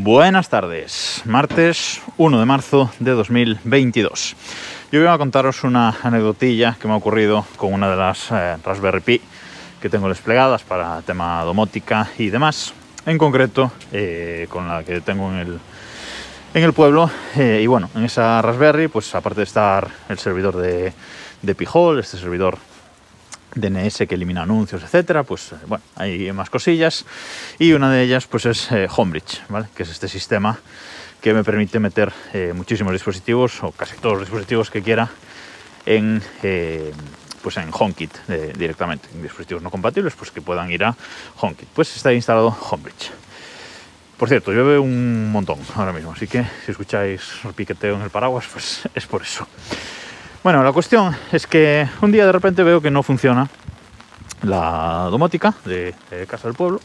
Buenas 0.00 0.48
tardes, 0.48 1.22
martes 1.24 2.00
1 2.18 2.38
de 2.38 2.46
marzo 2.46 2.88
de 3.00 3.10
2022. 3.10 4.36
Yo 4.92 5.00
voy 5.00 5.08
a 5.08 5.18
contaros 5.18 5.64
una 5.64 5.92
anecdotilla 6.04 6.76
que 6.80 6.86
me 6.86 6.94
ha 6.94 6.98
ocurrido 6.98 7.44
con 7.56 7.72
una 7.72 7.90
de 7.90 7.96
las 7.96 8.30
eh, 8.30 8.58
Raspberry 8.64 9.00
Pi 9.00 9.20
que 9.82 9.90
tengo 9.90 10.08
desplegadas 10.08 10.62
para 10.62 11.02
tema 11.02 11.42
domótica 11.42 12.08
y 12.16 12.30
demás. 12.30 12.74
En 13.06 13.18
concreto, 13.18 13.72
eh, 13.90 14.46
con 14.48 14.68
la 14.68 14.84
que 14.84 15.00
tengo 15.00 15.32
en 15.32 15.38
el, 15.38 15.58
en 16.54 16.62
el 16.62 16.72
pueblo. 16.72 17.10
Eh, 17.34 17.58
y 17.60 17.66
bueno, 17.66 17.90
en 17.96 18.04
esa 18.04 18.40
Raspberry, 18.40 18.86
pues 18.86 19.12
aparte 19.16 19.40
de 19.40 19.46
estar 19.46 19.88
el 20.08 20.18
servidor 20.20 20.58
de, 20.58 20.92
de 21.42 21.54
Pijol, 21.56 21.98
este 21.98 22.18
servidor 22.18 22.56
DNS 23.54 24.06
que 24.08 24.14
elimina 24.14 24.42
anuncios, 24.42 24.82
etcétera, 24.82 25.24
pues 25.24 25.52
bueno, 25.66 25.82
hay 25.96 26.30
más 26.32 26.50
cosillas 26.50 27.04
y 27.58 27.72
una 27.72 27.90
de 27.90 28.02
ellas 28.02 28.26
pues 28.26 28.46
es 28.46 28.70
eh, 28.72 28.88
Homebridge, 28.94 29.42
¿vale? 29.48 29.68
Que 29.74 29.82
es 29.82 29.90
este 29.90 30.08
sistema 30.08 30.58
que 31.20 31.34
me 31.34 31.42
permite 31.44 31.78
meter 31.80 32.12
eh, 32.32 32.52
muchísimos 32.54 32.92
dispositivos 32.92 33.62
o 33.62 33.72
casi 33.72 33.96
todos 33.96 34.14
los 34.14 34.22
dispositivos 34.22 34.70
que 34.70 34.82
quiera 34.82 35.10
en 35.86 36.22
eh, 36.42 36.92
pues 37.42 37.56
en 37.56 37.70
HomeKit 37.72 38.10
eh, 38.28 38.52
directamente, 38.56 39.08
en 39.14 39.22
dispositivos 39.22 39.62
no 39.62 39.70
compatibles, 39.70 40.14
pues 40.14 40.30
que 40.30 40.42
puedan 40.42 40.70
ir 40.70 40.84
a 40.84 40.94
HomeKit. 41.40 41.68
Pues 41.68 41.96
está 41.96 42.12
instalado 42.12 42.56
Homebridge. 42.70 43.10
Por 44.16 44.28
cierto, 44.28 44.52
llueve 44.52 44.78
un 44.78 45.30
montón 45.30 45.58
ahora 45.76 45.92
mismo, 45.92 46.12
así 46.12 46.26
que 46.26 46.44
si 46.64 46.72
escucháis 46.72 47.22
el 47.44 47.54
piqueteo 47.54 47.96
en 47.96 48.02
el 48.02 48.10
paraguas, 48.10 48.46
pues 48.52 48.82
es 48.94 49.06
por 49.06 49.22
eso. 49.22 49.46
Bueno, 50.44 50.62
la 50.62 50.72
cuestión 50.72 51.16
es 51.32 51.48
que 51.48 51.88
un 52.00 52.12
día 52.12 52.24
de 52.24 52.30
repente 52.30 52.62
veo 52.62 52.80
que 52.80 52.92
no 52.92 53.02
funciona 53.02 53.48
la 54.42 55.08
domótica 55.10 55.52
de, 55.64 55.94
Casa 56.28 56.46
del 56.46 56.56
Pueblo. 56.56 56.80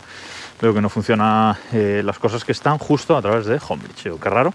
Veo 0.60 0.74
que 0.74 0.82
no 0.82 0.90
funciona 0.90 1.58
eh, 1.72 2.02
las 2.04 2.18
cosas 2.18 2.44
que 2.44 2.52
están 2.52 2.80
justo 2.80 3.16
a 3.16 3.22
través 3.22 3.46
de 3.46 3.60
Homebridge. 3.68 4.06
Digo, 4.06 4.20
qué 4.20 4.30
raro. 4.30 4.54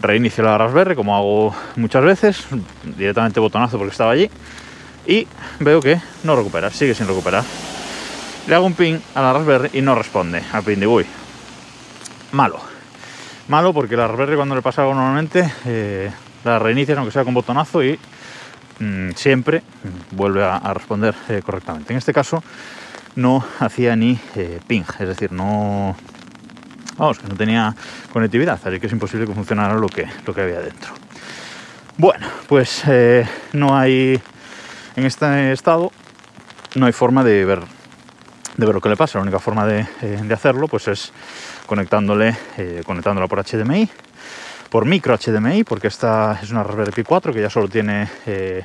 Reinicio 0.00 0.44
la 0.44 0.58
Raspberry, 0.58 0.94
como 0.94 1.16
hago 1.16 1.54
muchas 1.76 2.04
veces, 2.04 2.46
directamente 2.82 3.40
botonazo 3.40 3.78
porque 3.78 3.92
estaba 3.92 4.12
allí. 4.12 4.30
Y 5.06 5.26
veo 5.60 5.80
que 5.80 5.98
no 6.22 6.36
recupera, 6.36 6.70
sigue 6.70 6.94
sin 6.94 7.08
recuperar. 7.08 7.44
Le 8.46 8.54
hago 8.54 8.66
un 8.66 8.74
ping 8.74 8.98
a 9.14 9.22
la 9.22 9.32
Raspberry 9.32 9.70
y 9.72 9.80
no 9.80 9.94
responde 9.94 10.42
al 10.52 10.62
ping 10.62 10.78
de 10.78 10.86
uy. 10.86 11.06
Malo. 12.32 12.60
Malo 13.48 13.72
porque 13.72 13.96
la 13.96 14.06
Raspberry 14.06 14.36
cuando 14.36 14.54
le 14.54 14.60
pasa 14.60 14.82
algo 14.82 14.94
normalmente 14.94 15.50
eh, 15.64 16.10
la 16.44 16.58
reinicias 16.58 16.98
aunque 16.98 17.12
sea 17.12 17.24
con 17.24 17.34
botonazo 17.34 17.82
y 17.82 17.98
mmm, 18.78 19.10
siempre 19.14 19.62
vuelve 20.10 20.44
a, 20.44 20.72
responder 20.74 21.14
eh, 21.28 21.42
correctamente. 21.44 21.92
En 21.92 21.98
este 21.98 22.12
caso 22.12 22.42
no 23.16 23.44
hacía 23.60 23.96
ni 23.96 24.18
eh, 24.36 24.60
ping, 24.66 24.84
es 24.98 25.08
decir, 25.08 25.32
no 25.32 25.96
vamos, 26.96 27.22
no 27.24 27.34
tenía 27.34 27.74
conectividad, 28.12 28.60
así 28.64 28.80
que 28.80 28.86
es 28.86 28.92
imposible 28.92 29.26
que 29.26 29.34
funcionara 29.34 29.74
lo 29.74 29.88
que, 29.88 30.06
lo 30.26 30.34
que 30.34 30.42
había 30.42 30.60
dentro. 30.60 30.92
Bueno, 31.98 32.26
pues 32.48 32.82
eh, 32.86 33.26
no 33.52 33.76
hay 33.76 34.20
en 34.96 35.06
este 35.06 35.52
estado 35.52 35.92
no 36.74 36.86
hay 36.86 36.92
forma 36.92 37.22
de 37.22 37.44
ver 37.44 37.60
de 38.56 38.66
ver 38.66 38.74
lo 38.74 38.80
que 38.82 38.90
le 38.90 38.96
pasa. 38.96 39.18
La 39.18 39.22
única 39.22 39.38
forma 39.38 39.66
de, 39.66 39.86
hacerlo 40.32 40.68
pues 40.68 40.88
es 40.88 41.12
conectándole 41.66 42.36
conectándola 42.84 43.26
por 43.26 43.42
HDMI 43.42 43.88
por 44.72 44.86
micro 44.86 45.14
HDMI, 45.18 45.64
porque 45.64 45.88
esta 45.88 46.40
es 46.42 46.50
una 46.50 46.62
Raspberry 46.62 46.92
Pi 46.92 47.02
4 47.02 47.34
que 47.34 47.42
ya 47.42 47.50
solo 47.50 47.68
tiene, 47.68 48.08
eh, 48.24 48.64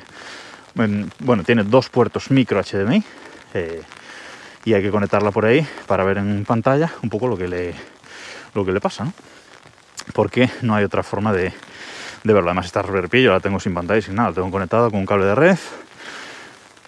bueno, 0.74 1.44
tiene 1.44 1.64
dos 1.64 1.90
puertos 1.90 2.30
micro 2.30 2.58
HDMI 2.62 3.04
eh, 3.52 3.82
y 4.64 4.72
hay 4.72 4.80
que 4.80 4.90
conectarla 4.90 5.30
por 5.30 5.44
ahí 5.44 5.66
para 5.86 6.04
ver 6.04 6.16
en 6.16 6.46
pantalla 6.46 6.90
un 7.02 7.10
poco 7.10 7.28
lo 7.28 7.36
que 7.36 7.46
le, 7.46 7.74
lo 8.54 8.64
que 8.64 8.72
le 8.72 8.80
pasa. 8.80 9.12
Porque 10.14 10.48
no 10.62 10.74
hay 10.74 10.84
otra 10.84 11.02
forma 11.02 11.30
de, 11.34 11.52
de 12.24 12.32
verlo. 12.32 12.48
Además, 12.48 12.64
esta 12.64 12.80
Raspberry 12.80 13.08
Pi 13.08 13.22
yo 13.24 13.32
la 13.32 13.40
tengo 13.40 13.60
sin 13.60 13.74
pantalla 13.74 13.98
y 13.98 14.02
sin 14.02 14.14
nada, 14.14 14.30
la 14.30 14.34
tengo 14.36 14.50
conectada 14.50 14.88
con 14.88 15.00
un 15.00 15.06
cable 15.06 15.26
de 15.26 15.34
red, 15.34 15.58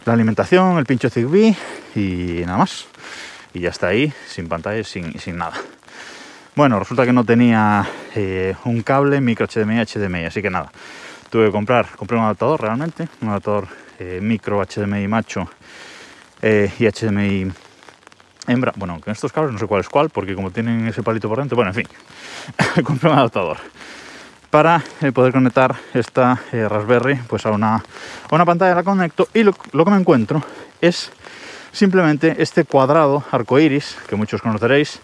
la 0.07 0.15
alimentación, 0.15 0.79
el 0.79 0.87
pincho 0.87 1.11
Zigbee 1.11 1.55
y 1.95 2.41
nada 2.47 2.57
más. 2.57 2.87
Y 3.53 3.61
ya 3.61 3.69
está 3.69 3.89
ahí, 3.89 4.15
sin 4.27 4.49
pantalla 4.49 4.79
y 4.79 4.85
sin, 4.85 5.21
sin 5.21 5.37
nada. 5.37 5.61
Bueno, 6.61 6.79
resulta 6.79 7.07
que 7.07 7.13
no 7.15 7.25
tenía 7.25 7.89
eh, 8.15 8.55
un 8.67 8.83
cable 8.83 9.19
micro 9.23 9.47
HDMI 9.47 9.83
HDMI, 9.83 10.27
así 10.27 10.43
que 10.43 10.51
nada. 10.51 10.71
Tuve 11.31 11.47
que 11.47 11.53
comprar, 11.53 11.87
compré 11.97 12.19
un 12.19 12.25
adaptador 12.25 12.61
realmente, 12.61 13.09
un 13.23 13.31
adaptador 13.31 13.67
eh, 13.99 14.19
micro 14.21 14.63
HDMI 14.63 15.09
macho 15.09 15.49
eh, 16.43 16.71
y 16.79 16.85
HDMI 16.85 17.51
hembra. 18.47 18.75
Bueno, 18.77 19.01
con 19.01 19.11
estos 19.11 19.33
cables 19.33 19.55
no 19.55 19.59
sé 19.59 19.67
cuál 19.67 19.81
es 19.81 19.89
cuál, 19.89 20.11
porque 20.11 20.35
como 20.35 20.51
tienen 20.51 20.87
ese 20.87 21.03
palito 21.03 21.31
por 21.31 21.39
dentro, 21.39 21.57
bueno, 21.57 21.71
en 21.71 21.77
fin, 21.77 21.89
compré 22.85 23.09
un 23.09 23.17
adaptador 23.17 23.57
para 24.51 24.85
poder 25.15 25.33
conectar 25.33 25.75
esta 25.95 26.39
Raspberry 26.53 27.21
pues 27.27 27.47
a 27.47 27.53
una, 27.53 27.77
a 27.77 28.35
una 28.35 28.45
pantalla, 28.45 28.75
la 28.75 28.83
conecto 28.83 29.29
y 29.33 29.45
lo 29.45 29.55
que 29.55 29.91
me 29.91 29.97
encuentro 29.97 30.45
es 30.83 31.11
simplemente 31.73 32.37
este 32.39 32.65
cuadrado 32.65 33.25
arcoiris 33.31 33.97
que 34.09 34.17
muchos 34.17 34.43
conoceréis 34.43 35.01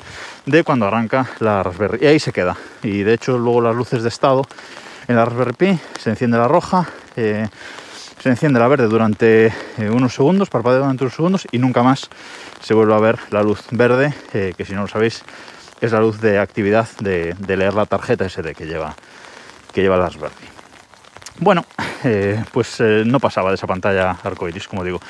de 0.46 0.64
cuando 0.64 0.86
arranca 0.86 1.26
la 1.40 1.62
Raspberry 1.62 1.98
y 2.02 2.06
ahí 2.06 2.18
se 2.18 2.32
queda. 2.32 2.56
Y 2.82 3.02
de 3.02 3.14
hecho 3.14 3.38
luego 3.38 3.60
las 3.60 3.74
luces 3.74 4.02
de 4.02 4.08
estado 4.08 4.46
en 5.08 5.16
la 5.16 5.24
Raspberry 5.24 5.52
Pi 5.52 5.78
se 5.98 6.10
enciende 6.10 6.38
la 6.38 6.48
roja 6.48 6.88
eh, 7.16 7.48
se 8.20 8.28
enciende 8.28 8.58
la 8.58 8.68
verde 8.68 8.86
durante 8.86 9.46
eh, 9.46 9.90
unos 9.90 10.14
segundos 10.14 10.50
parpadea 10.50 10.80
durante 10.80 11.04
unos 11.04 11.14
segundos 11.14 11.46
y 11.52 11.58
nunca 11.58 11.82
más 11.82 12.08
se 12.60 12.74
vuelve 12.74 12.94
a 12.94 12.98
ver 12.98 13.18
la 13.30 13.42
luz 13.42 13.62
verde 13.70 14.12
eh, 14.32 14.54
que 14.56 14.64
si 14.64 14.74
no 14.74 14.82
lo 14.82 14.88
sabéis 14.88 15.22
es 15.80 15.92
la 15.92 16.00
luz 16.00 16.20
de 16.20 16.38
actividad 16.38 16.88
de, 17.00 17.36
leer 17.46 17.74
la 17.74 17.86
tarjeta 17.86 18.28
SD 18.28 18.54
que 18.54 18.66
lleva 18.66 18.96
que 19.72 19.82
lleva 19.82 19.96
la 19.96 20.06
Raspberry 20.06 20.34
bueno 21.38 21.64
pues 22.52 22.80
no 22.80 23.20
pasaba 23.20 23.50
de 23.50 23.56
esa 23.56 23.66
pantalla 23.66 24.16
arcoiris 24.22 24.68
como 24.68 24.84
digo 24.84 25.00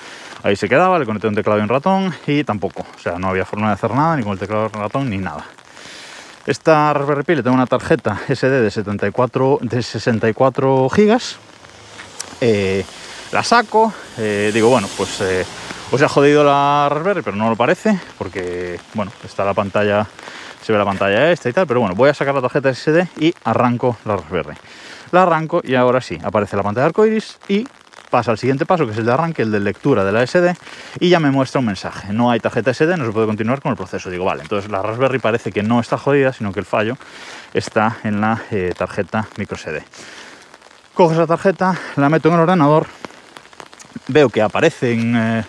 Ahí 0.42 0.56
se 0.56 0.68
quedaba, 0.68 0.98
le 0.98 1.06
conecté 1.06 1.28
un 1.28 1.34
teclado 1.34 1.58
y 1.58 1.62
un 1.62 1.68
ratón 1.68 2.14
y 2.26 2.44
tampoco. 2.44 2.86
O 2.96 2.98
sea, 2.98 3.18
no 3.18 3.28
había 3.28 3.44
forma 3.44 3.68
de 3.68 3.74
hacer 3.74 3.92
nada, 3.92 4.16
ni 4.16 4.22
con 4.22 4.32
el 4.32 4.38
teclado 4.38 4.70
y 4.72 4.76
ratón, 4.76 5.10
ni 5.10 5.18
nada. 5.18 5.44
Esta 6.46 6.92
Raspberry 6.92 7.24
Pi 7.24 7.34
tengo 7.42 7.54
una 7.54 7.66
tarjeta 7.66 8.20
SD 8.28 8.62
de, 8.62 8.70
74, 8.70 9.58
de 9.62 9.82
64 9.82 10.88
gigas. 10.90 11.38
Eh, 12.40 12.84
la 13.32 13.42
saco, 13.42 13.92
eh, 14.18 14.52
digo, 14.54 14.68
bueno, 14.68 14.88
pues 14.96 15.20
eh, 15.22 15.44
os 15.90 16.00
ha 16.02 16.08
jodido 16.08 16.44
la 16.44 16.88
Raspberry, 16.88 17.22
pero 17.22 17.36
no 17.36 17.50
lo 17.50 17.56
parece, 17.56 17.98
porque, 18.16 18.78
bueno, 18.94 19.10
está 19.24 19.44
la 19.44 19.54
pantalla, 19.54 20.06
se 20.62 20.72
ve 20.72 20.78
la 20.78 20.84
pantalla 20.84 21.32
esta 21.32 21.48
y 21.48 21.52
tal, 21.52 21.66
pero 21.66 21.80
bueno, 21.80 21.96
voy 21.96 22.10
a 22.10 22.14
sacar 22.14 22.34
la 22.34 22.42
tarjeta 22.42 22.72
SD 22.72 23.08
y 23.18 23.34
arranco 23.42 23.96
la 24.04 24.16
Raspberry. 24.16 24.54
La 25.10 25.22
arranco 25.22 25.60
y 25.64 25.74
ahora 25.74 26.00
sí, 26.00 26.16
aparece 26.22 26.56
la 26.56 26.62
pantalla 26.62 26.86
arcoiris 26.86 27.38
y 27.48 27.66
pasa 28.16 28.30
al 28.30 28.38
siguiente 28.38 28.64
paso, 28.64 28.86
que 28.86 28.92
es 28.92 28.98
el 28.98 29.04
de 29.04 29.12
arranque, 29.12 29.42
el 29.42 29.52
de 29.52 29.60
lectura 29.60 30.02
de 30.02 30.10
la 30.10 30.26
SD, 30.26 30.56
y 31.00 31.10
ya 31.10 31.20
me 31.20 31.30
muestra 31.30 31.58
un 31.58 31.66
mensaje. 31.66 32.14
No 32.14 32.30
hay 32.30 32.40
tarjeta 32.40 32.72
SD, 32.72 32.96
no 32.96 33.04
se 33.04 33.12
puede 33.12 33.26
continuar 33.26 33.60
con 33.60 33.72
el 33.72 33.76
proceso. 33.76 34.08
Digo, 34.08 34.24
vale, 34.24 34.40
entonces 34.40 34.70
la 34.70 34.80
Raspberry 34.80 35.18
parece 35.18 35.52
que 35.52 35.62
no 35.62 35.80
está 35.80 35.98
jodida, 35.98 36.32
sino 36.32 36.50
que 36.50 36.60
el 36.60 36.64
fallo 36.64 36.96
está 37.52 37.98
en 38.04 38.22
la 38.22 38.42
eh, 38.50 38.72
tarjeta 38.74 39.28
micro 39.36 39.58
SD. 39.58 39.84
Cojo 40.94 41.12
esa 41.12 41.26
tarjeta, 41.26 41.78
la 41.96 42.08
meto 42.08 42.28
en 42.28 42.36
el 42.36 42.40
ordenador, 42.40 42.86
veo 44.08 44.30
que 44.30 44.40
aparecen 44.40 45.14
eh, 45.14 45.44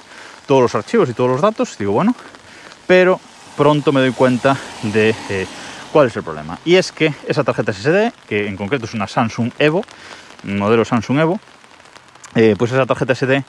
todos 0.45 0.63
los 0.63 0.75
archivos 0.75 1.07
y 1.07 1.13
todos 1.13 1.29
los 1.29 1.39
datos, 1.39 1.77
digo, 1.77 1.93
bueno, 1.93 2.13
pero 2.85 3.17
pronto 3.55 3.93
me 3.93 4.01
doy 4.01 4.11
cuenta 4.11 4.57
de 4.83 5.15
eh, 5.29 5.47
cuál 5.93 6.07
es 6.07 6.17
el 6.17 6.23
problema. 6.23 6.59
Y 6.65 6.75
es 6.75 6.91
que 6.91 7.13
esa 7.29 7.45
tarjeta 7.45 7.71
SD, 7.71 8.11
que 8.27 8.45
en 8.45 8.57
concreto 8.57 8.83
es 8.83 8.93
una 8.93 9.07
Samsung 9.07 9.53
Evo, 9.57 9.85
modelo 10.43 10.83
Samsung 10.83 11.19
Evo, 11.19 11.39
eh, 12.37 12.55
pues 12.55 12.71
esa 12.71 12.85
tarjeta 12.85 13.15
SD 13.15 13.43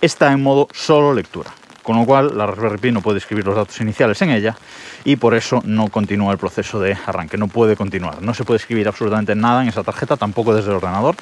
está 0.00 0.32
en 0.32 0.42
modo 0.42 0.66
solo 0.72 1.12
lectura. 1.12 1.50
Con 1.82 1.96
lo 1.96 2.06
cual 2.06 2.38
la 2.38 2.46
Raspberry 2.46 2.78
Pi 2.78 2.92
no 2.92 3.02
puede 3.02 3.18
escribir 3.18 3.44
los 3.44 3.54
datos 3.54 3.78
iniciales 3.80 4.22
en 4.22 4.30
ella 4.30 4.56
y 5.04 5.16
por 5.16 5.34
eso 5.34 5.60
no 5.64 5.88
continúa 5.88 6.32
el 6.32 6.38
proceso 6.38 6.80
de 6.80 6.96
arranque, 7.06 7.36
no 7.36 7.48
puede 7.48 7.76
continuar. 7.76 8.22
No 8.22 8.32
se 8.32 8.44
puede 8.44 8.58
escribir 8.58 8.88
absolutamente 8.88 9.34
nada 9.34 9.62
en 9.62 9.68
esa 9.68 9.82
tarjeta, 9.82 10.16
tampoco 10.16 10.54
desde 10.54 10.70
el 10.70 10.76
ordenador. 10.76 11.16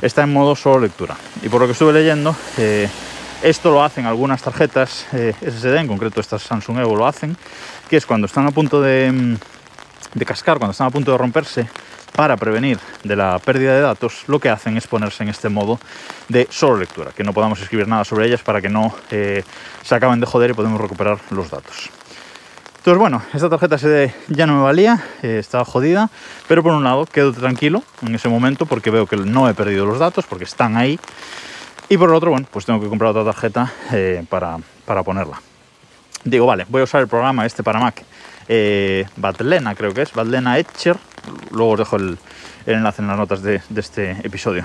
Está 0.00 0.22
en 0.22 0.32
modo 0.32 0.54
solo 0.54 0.80
lectura. 0.80 1.16
Y 1.42 1.48
por 1.48 1.60
lo 1.60 1.66
que 1.66 1.72
estuve 1.72 1.92
leyendo, 1.92 2.36
eh, 2.58 2.88
esto 3.42 3.72
lo 3.72 3.82
hacen 3.82 4.06
algunas 4.06 4.40
tarjetas 4.40 5.06
eh, 5.12 5.34
SSD, 5.40 5.78
en 5.78 5.88
concreto 5.88 6.20
estas 6.20 6.42
Samsung 6.42 6.78
Evo 6.78 6.94
lo 6.94 7.06
hacen, 7.06 7.36
que 7.88 7.96
es 7.96 8.06
cuando 8.06 8.26
están 8.26 8.46
a 8.46 8.52
punto 8.52 8.80
de, 8.80 9.10
mm, 9.10 9.36
de 10.14 10.24
cascar, 10.24 10.58
cuando 10.58 10.72
están 10.72 10.86
a 10.86 10.90
punto 10.90 11.10
de 11.10 11.18
romperse, 11.18 11.66
para 12.14 12.36
prevenir 12.36 12.78
de 13.02 13.16
la 13.16 13.38
pérdida 13.40 13.74
de 13.74 13.80
datos, 13.80 14.24
lo 14.28 14.38
que 14.38 14.48
hacen 14.48 14.76
es 14.76 14.86
ponerse 14.86 15.24
en 15.24 15.28
este 15.28 15.48
modo 15.48 15.80
de 16.28 16.46
solo 16.48 16.76
lectura, 16.76 17.10
que 17.10 17.24
no 17.24 17.32
podamos 17.32 17.60
escribir 17.60 17.88
nada 17.88 18.04
sobre 18.04 18.26
ellas 18.26 18.40
para 18.42 18.60
que 18.60 18.68
no 18.68 18.94
eh, 19.10 19.42
se 19.82 19.94
acaben 19.94 20.20
de 20.20 20.26
joder 20.26 20.50
y 20.50 20.54
podemos 20.54 20.80
recuperar 20.80 21.18
los 21.30 21.50
datos. 21.50 21.90
Entonces, 22.76 22.98
bueno, 23.00 23.22
esta 23.32 23.48
tarjeta 23.48 23.76
ya 24.28 24.46
no 24.46 24.58
me 24.58 24.62
valía, 24.62 25.02
eh, 25.22 25.38
estaba 25.40 25.64
jodida, 25.64 26.08
pero 26.46 26.62
por 26.62 26.72
un 26.72 26.84
lado 26.84 27.04
quedo 27.06 27.32
tranquilo 27.32 27.82
en 28.06 28.14
ese 28.14 28.28
momento 28.28 28.66
porque 28.66 28.90
veo 28.90 29.06
que 29.06 29.16
no 29.16 29.48
he 29.48 29.54
perdido 29.54 29.84
los 29.84 29.98
datos, 29.98 30.24
porque 30.26 30.44
están 30.44 30.76
ahí, 30.76 31.00
y 31.88 31.96
por 31.96 32.10
el 32.10 32.14
otro, 32.14 32.30
bueno, 32.30 32.46
pues 32.50 32.64
tengo 32.64 32.80
que 32.80 32.88
comprar 32.88 33.10
otra 33.10 33.24
tarjeta 33.24 33.72
eh, 33.92 34.24
para, 34.28 34.58
para 34.84 35.02
ponerla. 35.02 35.40
Digo, 36.22 36.46
vale, 36.46 36.64
voy 36.68 36.82
a 36.82 36.84
usar 36.84 37.00
el 37.00 37.08
programa 37.08 37.44
este 37.44 37.62
para 37.62 37.80
Mac 37.80 38.04
eh, 38.48 39.06
Batlena, 39.16 39.74
creo 39.74 39.92
que 39.92 40.02
es, 40.02 40.12
Batlena 40.12 40.58
Etcher, 40.58 40.96
luego 41.50 41.72
os 41.72 41.78
dejo 41.78 41.96
el, 41.96 42.18
enlace 42.66 43.02
en 43.02 43.08
las 43.08 43.18
notas 43.18 43.42
de, 43.42 43.60
este 43.76 44.12
episodio, 44.22 44.64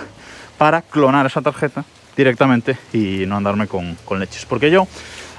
para 0.58 0.82
clonar 0.82 1.26
esa 1.26 1.42
tarjeta 1.42 1.84
directamente 2.16 2.78
y 2.94 3.26
no 3.26 3.38
andarme 3.38 3.68
con, 3.68 3.96
con 4.06 4.20
leches. 4.20 4.46
Porque 4.46 4.72
yo 4.72 4.88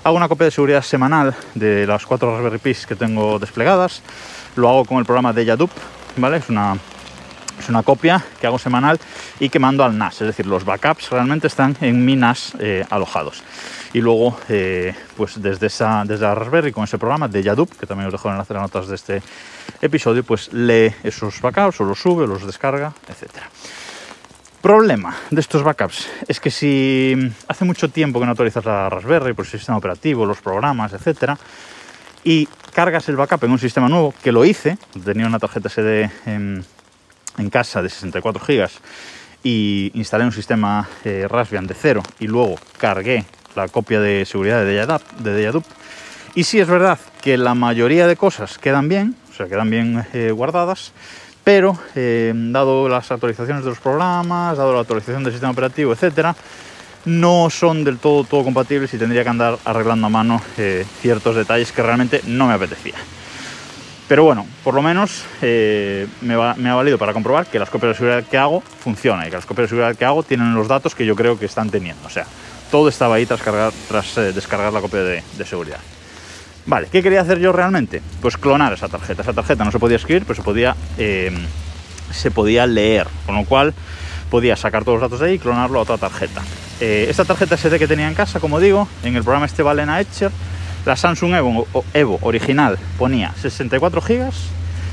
hago 0.04 0.16
una 0.16 0.28
copia 0.28 0.46
de 0.46 0.50
seguridad 0.50 0.82
semanal 0.82 1.34
de 1.54 1.86
las 1.86 2.06
cuatro 2.06 2.34
Raspberry 2.34 2.58
Pis 2.58 2.86
que 2.86 2.96
tengo 2.96 3.38
desplegadas, 3.38 4.02
lo 4.56 4.68
hago 4.68 4.84
con 4.84 4.98
el 4.98 5.04
programa 5.04 5.32
de 5.32 5.44
Yadup, 5.44 5.70
¿vale? 6.16 6.38
Es 6.38 6.48
una 6.48 6.76
es 7.60 7.68
una 7.68 7.82
copia 7.82 8.24
que 8.40 8.46
hago 8.46 8.58
semanal 8.58 8.98
y 9.38 9.48
que 9.48 9.58
mando 9.58 9.84
al 9.84 9.96
NAS, 9.96 10.20
es 10.20 10.26
decir, 10.26 10.46
los 10.46 10.64
backups 10.64 11.10
realmente 11.10 11.46
están 11.46 11.76
en 11.80 12.04
mi 12.04 12.16
NAS 12.16 12.54
eh, 12.58 12.84
alojados. 12.90 13.42
Y 13.92 14.00
luego, 14.00 14.38
eh, 14.48 14.94
pues 15.16 15.40
desde, 15.42 15.66
esa, 15.66 16.04
desde 16.06 16.24
la 16.24 16.34
Raspberry 16.34 16.72
con 16.72 16.84
ese 16.84 16.98
programa 16.98 17.28
de 17.28 17.42
Yadup, 17.42 17.76
que 17.76 17.86
también 17.86 18.06
os 18.06 18.12
dejo 18.12 18.30
en 18.30 18.38
las 18.38 18.48
notas 18.50 18.88
de 18.88 18.94
este 18.94 19.22
episodio, 19.80 20.22
pues 20.24 20.52
lee 20.52 20.94
esos 21.02 21.40
backups 21.40 21.80
o 21.80 21.84
los 21.84 22.00
sube, 22.00 22.26
los 22.26 22.46
descarga, 22.46 22.92
etcétera. 23.08 23.48
Problema 24.62 25.16
de 25.30 25.40
estos 25.40 25.62
backups 25.62 26.06
es 26.28 26.38
que 26.38 26.50
si 26.50 27.16
hace 27.48 27.64
mucho 27.64 27.88
tiempo 27.88 28.20
que 28.20 28.26
no 28.26 28.32
actualizas 28.32 28.64
la 28.64 28.90
Raspberry 28.90 29.32
por 29.32 29.44
el 29.44 29.50
sistema 29.50 29.78
operativo, 29.78 30.26
los 30.26 30.40
programas, 30.40 30.92
etcétera, 30.92 31.38
y 32.22 32.46
cargas 32.72 33.08
el 33.08 33.16
backup 33.16 33.44
en 33.44 33.52
un 33.52 33.58
sistema 33.58 33.88
nuevo, 33.88 34.14
que 34.22 34.32
lo 34.32 34.44
hice, 34.44 34.78
tenía 35.04 35.26
una 35.26 35.38
tarjeta 35.38 35.68
SD 35.68 36.10
en, 36.26 36.64
en 37.38 37.50
casa 37.50 37.82
de 37.82 37.88
64 37.88 38.42
GB 38.46 38.68
y 39.42 39.90
instalé 39.94 40.24
un 40.24 40.32
sistema 40.32 40.88
eh, 41.04 41.26
Raspbian 41.28 41.66
de 41.66 41.74
cero 41.74 42.02
y 42.18 42.26
luego 42.26 42.56
cargué 42.78 43.24
la 43.56 43.68
copia 43.68 44.00
de 44.00 44.24
seguridad 44.24 44.64
de 44.64 44.76
Yadup, 44.76 45.02
de 45.18 45.42
Yadup. 45.42 45.64
Y 46.34 46.44
sí 46.44 46.60
es 46.60 46.68
verdad 46.68 46.98
que 47.22 47.36
la 47.36 47.54
mayoría 47.54 48.06
de 48.06 48.16
cosas 48.16 48.58
quedan 48.58 48.88
bien, 48.88 49.16
o 49.30 49.34
sea, 49.34 49.46
quedan 49.46 49.70
bien 49.70 50.04
eh, 50.12 50.30
guardadas, 50.30 50.92
pero 51.42 51.76
eh, 51.94 52.32
dado 52.34 52.88
las 52.88 53.10
actualizaciones 53.10 53.64
de 53.64 53.70
los 53.70 53.80
programas, 53.80 54.56
dado 54.56 54.74
la 54.74 54.80
actualización 54.80 55.24
del 55.24 55.32
sistema 55.32 55.52
operativo, 55.52 55.92
etcétera, 55.92 56.36
no 57.06 57.48
son 57.50 57.82
del 57.82 57.98
todo, 57.98 58.24
todo 58.24 58.44
compatibles 58.44 58.92
y 58.94 58.98
tendría 58.98 59.24
que 59.24 59.30
andar 59.30 59.58
arreglando 59.64 60.06
a 60.06 60.10
mano 60.10 60.42
ciertos 61.00 61.34
detalles 61.34 61.72
que 61.72 61.82
realmente 61.82 62.20
no 62.26 62.46
me 62.46 62.52
apetecía. 62.52 62.94
Pero 64.10 64.24
bueno, 64.24 64.44
por 64.64 64.74
lo 64.74 64.82
menos 64.82 65.22
eh, 65.40 66.04
me, 66.20 66.34
ha 66.34 66.74
valido 66.74 66.98
para 66.98 67.12
comprobar 67.12 67.46
que 67.46 67.60
las 67.60 67.70
copias 67.70 67.90
de 67.90 67.94
seguridad 67.94 68.24
que 68.24 68.36
hago 68.36 68.60
funcionan 68.60 69.28
y 69.28 69.30
que 69.30 69.36
las 69.36 69.46
copias 69.46 69.66
de 69.66 69.68
seguridad 69.68 69.94
que 69.94 70.04
hago 70.04 70.24
tienen 70.24 70.52
los 70.52 70.66
datos 70.66 70.96
que 70.96 71.06
yo 71.06 71.14
creo 71.14 71.38
que 71.38 71.46
están 71.46 71.70
teniendo. 71.70 72.04
O 72.08 72.10
sea, 72.10 72.26
todo 72.72 72.88
estaba 72.88 73.14
ahí 73.14 73.24
tras, 73.24 74.18
eh, 74.18 74.32
descargar 74.32 74.72
la 74.72 74.80
copia 74.80 75.04
de, 75.04 75.22
seguridad. 75.44 75.78
Vale, 76.66 76.88
¿qué 76.90 77.04
quería 77.04 77.20
hacer 77.20 77.38
yo 77.38 77.52
realmente? 77.52 78.02
Pues 78.20 78.36
clonar 78.36 78.72
esa 78.72 78.88
tarjeta. 78.88 79.22
Esa 79.22 79.32
tarjeta 79.32 79.64
no 79.64 79.70
se 79.70 79.78
podía 79.78 79.98
escribir, 79.98 80.24
pero 80.24 80.34
se 80.34 80.42
podía, 80.42 80.74
eh, 80.98 81.30
se 82.10 82.32
podía 82.32 82.66
leer, 82.66 83.06
con 83.26 83.36
lo 83.36 83.44
cual 83.44 83.72
podía 84.28 84.56
sacar 84.56 84.82
todos 84.82 85.00
los 85.00 85.08
datos 85.08 85.20
de 85.20 85.26
ahí 85.28 85.34
y 85.34 85.38
clonarlo 85.38 85.78
a 85.78 85.82
otra 85.82 85.98
tarjeta. 85.98 86.42
Eh, 86.80 87.06
esta 87.08 87.24
tarjeta 87.24 87.56
SD 87.56 87.78
que 87.78 87.86
tenía 87.86 88.08
en 88.08 88.14
casa, 88.14 88.40
como 88.40 88.58
digo, 88.58 88.88
en 89.04 89.14
el 89.14 89.22
programa 89.22 89.46
este 89.46 89.62
Valena 89.62 90.00
Etcher, 90.00 90.32
la 90.84 90.96
Samsung 90.96 91.34
Evo, 91.94 92.18
original 92.22 92.78
ponía 92.98 93.32
64 93.36 94.00
GB, 94.00 94.30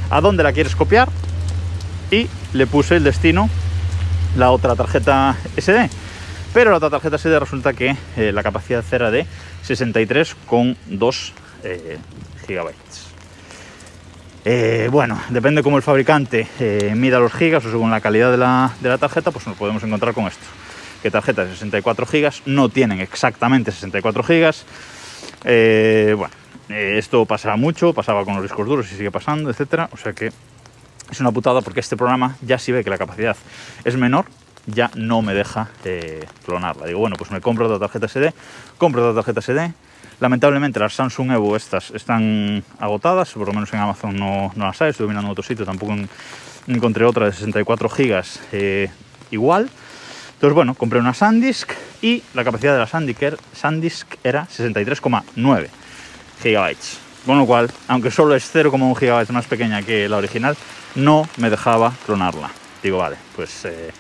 a 0.10 0.22
dónde 0.22 0.44
la 0.44 0.54
quieres 0.54 0.75
copiar 0.75 1.10
y 2.12 2.28
le 2.54 2.68
puse 2.68 2.98
el 2.98 3.04
destino, 3.04 3.50
la 4.36 4.51
otra 4.51 4.75
tarjeta 4.75 5.36
SD. 5.57 5.89
Pero 6.54 6.72
la 6.72 6.78
otra 6.78 6.89
tarjeta 6.89 7.18
SD 7.18 7.39
resulta 7.39 7.74
que 7.74 7.95
eh, 8.16 8.31
la 8.31 8.44
capacidad 8.44 8.84
era 8.92 9.12
de 9.12 9.25
63,2 9.66 11.31
eh, 11.63 11.98
gigabytes. 12.45 13.07
Eh, 14.50 14.88
bueno, 14.90 15.19
depende 15.28 15.62
cómo 15.62 15.75
el 15.75 15.83
fabricante 15.83 16.48
eh, 16.62 16.94
mida 16.95 17.19
los 17.19 17.33
gigas 17.33 17.66
o 17.66 17.69
según 17.69 17.92
la 17.92 18.00
calidad 18.00 18.31
de 18.31 18.38
la, 18.38 18.72
de 18.80 18.88
la, 18.88 18.98
tarjeta, 18.98 19.30
pues 19.31 19.45
nos 19.45 19.57
podemos 19.57 19.83
encontrar 19.83 20.13
con 20.13 20.25
esto. 20.25 20.45
Que 21.04 21.12
tarjetas 21.12 21.48
de 21.48 21.54
64 21.54 22.06
gigas 22.06 22.42
no 22.45 22.69
tienen 22.69 23.01
exactamente 23.01 23.74
64 23.74 24.24
gigas. 24.24 24.63
Eh, 25.50 26.14
bueno, 26.18 26.34
esto 26.70 27.26
pasaba 27.26 27.56
mucho, 27.56 27.94
pasaba 27.94 28.26
con 28.26 28.36
los 28.36 28.44
discos 28.44 28.68
duros 28.68 28.92
y 28.92 28.96
sigue 28.96 29.12
pasando, 29.12 29.50
etcétera. 29.50 29.90
O 29.94 29.98
sea 29.98 30.14
que 30.14 30.32
es 31.10 31.20
una 31.22 31.32
putada 31.32 31.62
porque 31.62 31.80
este 31.80 31.96
programa 31.96 32.36
ya 32.42 32.60
si 32.60 32.72
ve 32.72 32.84
que 32.84 32.90
la 32.90 32.98
capacidad 32.98 33.36
es 33.86 33.96
menor, 33.96 34.26
ya 34.66 34.92
no 34.96 35.22
me 35.22 35.34
deja 35.34 35.70
clonarla. 36.46 36.86
Digo, 36.86 37.00
bueno, 37.00 37.16
pues 37.18 37.32
me 37.32 37.40
compro 37.40 37.66
otra 37.66 37.80
tarjeta 37.80 38.08
SD, 38.08 38.34
compro 38.78 39.10
otra 39.10 39.24
tarjeta 39.24 39.42
SD, 39.42 39.74
Lamentablemente 40.20 40.80
las 40.80 40.96
Samsung 40.96 41.32
Evo 41.32 41.56
estas 41.56 41.92
están 41.92 42.64
agotadas, 42.80 43.34
por 43.34 43.48
lo 43.48 43.54
menos 43.54 43.72
en 43.74 43.80
Amazon 43.80 44.16
no, 44.18 44.52
no 44.56 44.66
las 44.66 44.82
hay, 44.82 44.90
estuve 44.90 45.10
mirando 45.10 45.30
otro 45.30 45.44
sitio, 45.44 45.64
tampoco 45.64 45.94
en, 45.94 46.10
encontré 46.66 47.06
otra 47.06 47.28
de 47.28 47.34
64 47.34 47.88
GB 47.88 48.24
eh, 48.52 48.90
igual. 49.30 49.70
Entonces 50.38 50.54
bueno, 50.54 50.75
compré 50.75 51.00
una 51.00 51.16
SanDisk 51.16 51.74
y 52.04 52.22
la 52.36 52.44
capacidad 52.44 52.74
de 52.74 52.80
la 52.80 52.86
SanDisk, 52.86 53.38
SanDisk 53.54 54.07
era 54.24 54.48
63,9 54.48 55.68
GB. 56.44 56.75
Con 57.25 57.39
lo 57.39 57.45
cual, 57.48 57.72
aunque 57.88 58.12
solo 58.12 58.36
es 58.36 58.54
0,1 58.54 58.95
GB 58.95 59.34
más 59.34 59.48
pequeña 59.48 59.81
que 59.81 60.07
la 60.07 60.18
original, 60.18 60.56
no 60.95 61.28
me 61.38 61.50
dejaba 61.50 61.92
clonarla. 62.06 62.51
Digo, 62.84 63.00
vale, 63.00 63.18
pues 63.36 63.66
eh, 63.66 63.92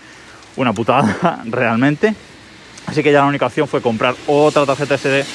una 0.55 0.73
putada 0.73 1.41
realmente. 1.45 2.13
Así 2.85 3.01
que 3.01 3.11
ya 3.11 3.21
la 3.21 3.25
única 3.25 3.47
opción 3.47 3.67
fue 3.67 3.81
comprar 3.81 4.15
otra 4.27 4.65
tarjeta 4.65 4.95
SD 4.95 5.25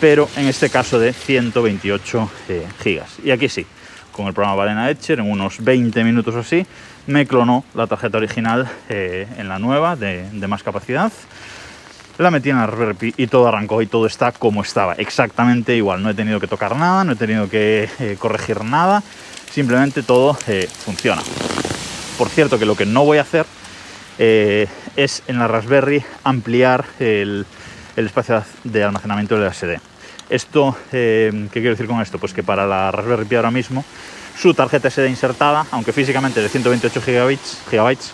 pero 0.00 0.28
en 0.36 0.46
este 0.46 0.70
caso 0.70 0.98
de 0.98 1.12
128 1.12 2.30
eh, 2.48 2.66
gigas. 2.82 3.16
Y 3.24 3.30
aquí 3.30 3.48
sí, 3.48 3.66
con 4.12 4.26
el 4.26 4.34
programa 4.34 4.56
Valena 4.56 4.90
Etcher, 4.90 5.20
en 5.20 5.30
unos 5.30 5.62
20 5.62 6.04
minutos 6.04 6.34
o 6.34 6.38
así, 6.38 6.64
me 7.08 7.26
clonó 7.26 7.64
la 7.74 7.86
tarjeta 7.86 8.18
original 8.18 8.68
eh, 8.90 9.26
en 9.38 9.48
la 9.48 9.58
nueva 9.58 9.96
de, 9.96 10.28
más 10.46 10.62
capacidad. 10.62 11.10
La 12.18 12.30
metí 12.30 12.50
en 12.50 12.58
la 12.58 12.66
Raspberry 12.66 13.14
y 13.16 13.28
todo 13.28 13.48
arrancó 13.48 13.80
y 13.80 13.86
todo 13.86 14.06
está 14.06 14.32
como 14.32 14.60
estaba, 14.60 14.92
exactamente 14.94 15.74
igual. 15.74 16.02
No 16.02 16.10
he 16.10 16.14
tenido 16.14 16.38
que 16.38 16.46
tocar 16.46 16.76
nada, 16.76 17.04
no 17.04 17.12
he 17.12 17.16
tenido 17.16 17.48
que 17.48 17.88
eh, 17.98 18.16
corregir 18.18 18.62
nada, 18.62 19.02
simplemente 19.50 20.02
todo 20.02 20.36
eh, 20.48 20.68
funciona. 20.84 21.22
Por 22.18 22.28
cierto, 22.28 22.58
que 22.58 22.66
lo 22.66 22.76
que 22.76 22.84
no 22.84 23.04
voy 23.04 23.18
a 23.18 23.22
hacer 23.22 23.46
es 24.18 25.22
en 25.28 25.38
la 25.38 25.46
Raspberry 25.46 26.04
ampliar 26.24 26.84
el, 26.98 27.46
espacio 27.96 28.42
de 28.64 28.82
almacenamiento 28.82 29.38
de 29.38 29.44
la 29.44 29.54
SD. 29.54 29.80
Esto, 30.28 30.76
¿qué 30.90 31.48
quiero 31.52 31.70
decir 31.70 31.86
con 31.86 32.02
esto? 32.02 32.18
Pues 32.18 32.34
que 32.34 32.42
para 32.42 32.66
la 32.66 32.90
Raspberry 32.90 33.26
Pi 33.26 33.36
ahora 33.36 33.52
mismo, 33.52 33.84
su 34.40 34.54
tarjeta 34.54 34.88
SD 34.88 35.08
insertada, 35.08 35.66
aunque 35.72 35.92
físicamente 35.92 36.40
de 36.40 36.48
128 36.48 37.02
gigabytes, 37.02 37.58
gigabytes 37.68 38.12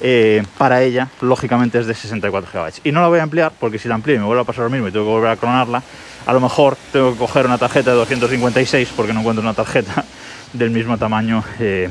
eh, 0.00 0.42
para 0.56 0.82
ella, 0.82 1.08
lógicamente 1.20 1.78
es 1.78 1.86
de 1.86 1.94
64 1.94 2.50
gigabytes. 2.50 2.80
Y 2.84 2.92
no 2.92 3.02
la 3.02 3.08
voy 3.08 3.18
a 3.18 3.22
ampliar 3.22 3.52
porque 3.60 3.78
si 3.78 3.86
la 3.86 3.96
amplío 3.96 4.16
y 4.16 4.18
me 4.18 4.24
vuelve 4.24 4.42
a 4.42 4.44
pasar 4.44 4.64
lo 4.64 4.70
mismo 4.70 4.88
y 4.88 4.92
tengo 4.92 5.04
que 5.04 5.10
volver 5.10 5.30
a 5.30 5.36
clonarla, 5.36 5.82
a 6.24 6.32
lo 6.32 6.40
mejor 6.40 6.76
tengo 6.90 7.12
que 7.12 7.18
coger 7.18 7.44
una 7.44 7.58
tarjeta 7.58 7.90
de 7.90 7.96
256 7.96 8.92
porque 8.96 9.12
no 9.12 9.20
encuentro 9.20 9.42
una 9.42 9.52
tarjeta 9.52 10.04
del 10.54 10.70
mismo 10.70 10.96
tamaño 10.96 11.44
eh, 11.60 11.90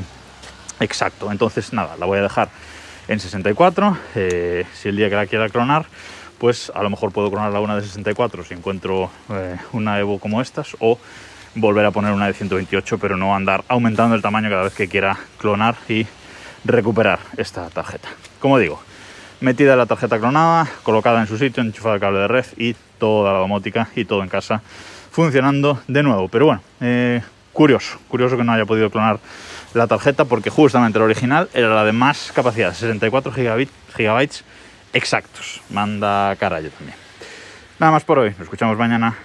exacto. 0.79 1.31
Entonces, 1.31 1.71
nada, 1.71 1.95
la 1.97 2.07
voy 2.07 2.17
a 2.17 2.23
dejar 2.23 2.49
en 3.07 3.19
64. 3.19 3.97
Eh, 4.15 4.65
si 4.73 4.89
el 4.89 4.95
día 4.95 5.09
que 5.09 5.15
la 5.15 5.27
quiera 5.27 5.49
clonar, 5.49 5.85
pues 6.39 6.71
a 6.73 6.81
lo 6.81 6.89
mejor 6.89 7.11
puedo 7.11 7.29
clonar 7.29 7.53
la 7.53 7.59
una 7.59 7.75
de 7.75 7.83
64 7.83 8.43
si 8.43 8.55
encuentro 8.55 9.11
una 9.73 9.99
Evo 9.99 10.17
como 10.17 10.41
estas 10.41 10.75
o 10.79 10.97
volver 11.55 11.85
a 11.85 11.91
poner 11.91 12.13
una 12.13 12.27
de 12.27 12.33
128 12.33 12.97
pero 12.97 13.17
no 13.17 13.35
andar 13.35 13.63
aumentando 13.67 14.15
el 14.15 14.21
tamaño 14.21 14.49
cada 14.49 14.63
vez 14.63 14.73
que 14.73 14.87
quiera 14.87 15.17
clonar 15.37 15.75
y 15.89 16.05
recuperar 16.63 17.19
esta 17.37 17.69
tarjeta. 17.69 18.09
Como 18.39 18.57
digo, 18.57 18.81
metida 19.39 19.75
la 19.75 19.85
tarjeta 19.85 20.19
clonada, 20.19 20.67
colocada 20.83 21.21
en 21.21 21.27
su 21.27 21.37
sitio, 21.37 21.63
enchufada 21.63 21.95
el 21.95 22.01
cable 22.01 22.19
de 22.19 22.27
red 22.27 22.45
y 22.57 22.75
toda 22.97 23.33
la 23.33 23.39
domótica 23.39 23.89
y 23.95 24.05
todo 24.05 24.23
en 24.23 24.29
casa 24.29 24.61
funcionando 25.11 25.81
de 25.87 26.03
nuevo. 26.03 26.27
Pero 26.29 26.45
bueno, 26.45 26.61
eh, 26.79 27.21
curioso, 27.53 27.99
curioso 28.07 28.37
que 28.37 28.43
no 28.43 28.53
haya 28.53 28.65
podido 28.65 28.89
clonar 28.89 29.19
la 29.73 29.87
tarjeta 29.87 30.25
porque 30.25 30.49
justamente 30.49 30.99
la 30.99 31.05
original 31.05 31.49
era 31.53 31.73
la 31.73 31.83
de 31.83 31.91
más 31.91 32.31
capacidad, 32.33 32.73
64 32.73 33.31
gigabytes 33.95 34.43
exactos. 34.93 35.61
Manda 35.69 36.35
carallo 36.37 36.69
también. 36.71 36.97
Nada 37.79 37.91
más 37.91 38.03
por 38.03 38.19
hoy. 38.19 38.29
Nos 38.31 38.41
escuchamos 38.41 38.77
mañana. 38.77 39.17